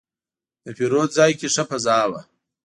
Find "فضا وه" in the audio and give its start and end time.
1.69-2.21